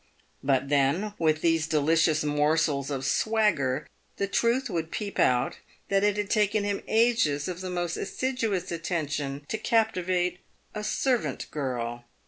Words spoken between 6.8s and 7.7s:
ages of the